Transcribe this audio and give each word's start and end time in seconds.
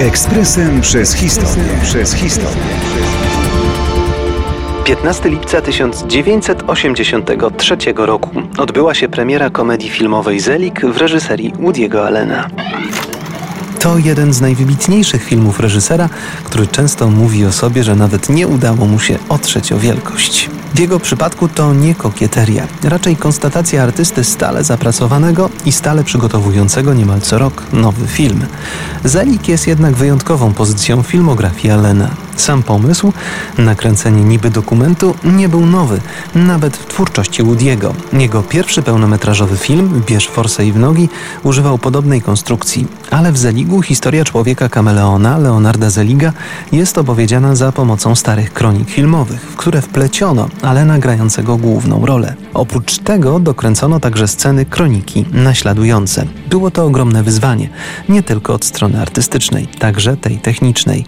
Ekspresem 0.00 0.80
przez 0.80 1.14
historię. 1.14 1.64
Przez 1.82 2.14
historię. 2.14 2.62
15 4.84 5.28
lipca 5.28 5.60
1983 5.60 7.76
roku 7.96 8.30
odbyła 8.58 8.94
się 8.94 9.08
premiera 9.08 9.50
komedii 9.50 9.90
filmowej 9.90 10.40
Zelik 10.40 10.86
w 10.86 10.96
reżyserii 10.96 11.52
Woody'ego 11.52 12.06
Allena. 12.06 12.48
To 13.82 13.98
jeden 13.98 14.32
z 14.32 14.40
najwybitniejszych 14.40 15.24
filmów 15.24 15.60
reżysera, 15.60 16.08
który 16.44 16.66
często 16.66 17.10
mówi 17.10 17.44
o 17.44 17.52
sobie, 17.52 17.84
że 17.84 17.96
nawet 17.96 18.28
nie 18.28 18.48
udało 18.48 18.86
mu 18.86 18.98
się 18.98 19.18
otrzeć 19.28 19.72
o 19.72 19.78
wielkość. 19.78 20.50
W 20.74 20.78
jego 20.78 21.00
przypadku 21.00 21.48
to 21.48 21.74
nie 21.74 21.94
kokieteria, 21.94 22.66
raczej 22.84 23.16
konstatacja 23.16 23.82
artysty 23.82 24.24
stale 24.24 24.64
zapracowanego 24.64 25.50
i 25.66 25.72
stale 25.72 26.04
przygotowującego 26.04 26.94
niemal 26.94 27.20
co 27.20 27.38
rok 27.38 27.62
nowy 27.72 28.06
film. 28.06 28.46
Zelik 29.04 29.48
jest 29.48 29.66
jednak 29.66 29.94
wyjątkową 29.94 30.52
pozycją 30.52 31.02
filmografii 31.02 31.70
Allena. 31.70 32.10
Sam 32.36 32.62
pomysł, 32.62 33.12
nakręcenie 33.58 34.24
niby 34.24 34.50
dokumentu, 34.50 35.14
nie 35.24 35.48
był 35.48 35.66
nowy, 35.66 36.00
nawet 36.34 36.76
w 36.76 36.86
twórczości 36.86 37.42
Woody'ego. 37.42 37.92
Jego 38.12 38.42
pierwszy 38.42 38.82
pełnometrażowy 38.82 39.56
film, 39.56 40.02
Bierz 40.06 40.28
forsę 40.28 40.66
i 40.66 40.72
w 40.72 40.78
nogi, 40.78 41.08
używał 41.42 41.78
podobnej 41.78 42.22
konstrukcji, 42.22 42.86
ale 43.10 43.32
w 43.32 43.38
Zeligu 43.38 43.82
historia 43.82 44.24
człowieka 44.24 44.68
kameleona, 44.68 45.38
Leonarda 45.38 45.90
Zeliga, 45.90 46.32
jest 46.72 46.98
opowiedziana 46.98 47.54
za 47.54 47.72
pomocą 47.72 48.14
starych 48.14 48.52
kronik 48.52 48.90
filmowych, 48.90 49.40
w 49.40 49.56
które 49.56 49.82
wpleciono 49.82 50.48
Alena 50.62 50.98
grającego 50.98 51.56
główną 51.56 52.06
rolę. 52.06 52.34
Oprócz 52.54 52.98
tego 52.98 53.40
dokręcono 53.40 54.00
także 54.00 54.28
sceny 54.28 54.64
kroniki 54.64 55.24
naśladujące. 55.32 56.26
Było 56.50 56.70
to 56.70 56.84
ogromne 56.84 57.22
wyzwanie, 57.22 57.68
nie 58.08 58.22
tylko 58.22 58.54
od 58.54 58.64
strony 58.64 59.00
artystycznej, 59.00 59.66
także 59.66 60.16
tej 60.16 60.38
technicznej. 60.38 61.04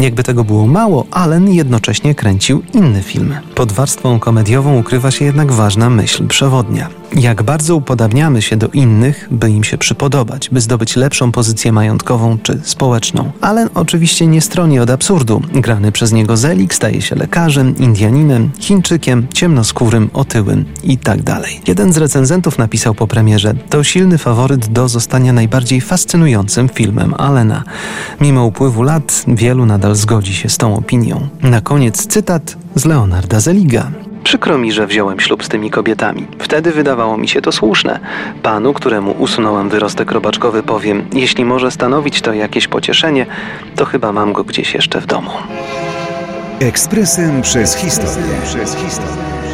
Jakby 0.00 0.22
tego 0.22 0.44
było 0.44 0.66
mało, 0.66 1.06
Allen 1.10 1.52
jednocześnie 1.52 2.14
kręcił 2.14 2.62
inny 2.74 3.02
film. 3.02 3.34
Pod 3.54 3.72
warstwą 3.72 4.18
komediową 4.18 4.78
ukrywa 4.78 5.10
się 5.10 5.24
jednak 5.24 5.52
ważna 5.52 5.90
myśl 5.90 6.26
przewodnia. 6.26 6.88
Jak 7.14 7.42
bardzo 7.42 7.76
upodabniamy 7.76 8.42
się 8.42 8.56
do 8.56 8.68
innych, 8.68 9.28
by 9.30 9.50
im 9.50 9.64
się 9.64 9.78
przypodobać, 9.78 10.48
by 10.52 10.60
zdobyć 10.60 10.96
lepszą 10.96 11.32
pozycję 11.32 11.72
majątkową 11.72 12.38
czy 12.42 12.60
społeczną. 12.62 13.32
Allen 13.40 13.68
oczywiście 13.74 14.26
nie 14.26 14.40
stroni 14.40 14.78
od 14.78 14.90
absurdu. 14.90 15.42
Grany 15.52 15.92
przez 15.92 16.12
niego 16.12 16.36
Zelik 16.36 16.74
staje 16.74 17.02
się 17.02 17.16
lekarzem, 17.16 17.76
Indianinem, 17.76 18.50
Chińczykiem, 18.58 19.26
ciemnoskórym, 19.34 20.10
otyłym 20.12 20.64
i 20.84 20.98
tak 20.98 21.22
dalej. 21.22 21.60
Jeden 21.66 21.92
z 21.92 21.96
recenzentów 21.96 22.58
napisał 22.58 22.94
po 22.94 23.06
premierze: 23.06 23.54
To 23.70 23.84
silny 23.84 24.18
faworyt 24.18 24.66
do 24.66 24.88
zostania 24.88 25.32
najbardziej 25.32 25.80
fascynującym 25.80 26.68
filmem 26.68 27.14
Allena. 27.14 27.62
Mimo 28.20 28.44
upływu 28.44 28.82
lat, 28.82 29.24
wielu 29.28 29.66
nadal 29.66 29.94
zgodzi 29.94 30.34
się 30.34 30.48
z 30.48 30.56
tą 30.56 30.76
opinią. 30.76 31.28
Na 31.42 31.60
koniec 31.60 32.06
cytat 32.06 32.56
z 32.74 32.84
Leonarda 32.84 33.40
Zeliga. 33.40 34.05
Przykro 34.26 34.58
mi, 34.58 34.72
że 34.72 34.86
wziąłem 34.86 35.20
ślub 35.20 35.44
z 35.44 35.48
tymi 35.48 35.70
kobietami. 35.70 36.26
Wtedy 36.38 36.72
wydawało 36.72 37.18
mi 37.18 37.28
się 37.28 37.40
to 37.40 37.52
słuszne. 37.52 38.00
Panu, 38.42 38.72
któremu 38.72 39.14
usunąłem 39.18 39.68
wyrostek 39.68 40.12
robaczkowy, 40.12 40.62
powiem: 40.62 41.06
Jeśli 41.12 41.44
może 41.44 41.70
stanowić 41.70 42.20
to 42.20 42.32
jakieś 42.32 42.68
pocieszenie, 42.68 43.26
to 43.76 43.84
chyba 43.84 44.12
mam 44.12 44.32
go 44.32 44.44
gdzieś 44.44 44.74
jeszcze 44.74 45.00
w 45.00 45.06
domu. 45.06 45.30
Ekspresem 46.60 47.42
przez 47.42 47.76
historię. 47.76 48.34
Przez 48.44 48.76
historię. 48.76 49.45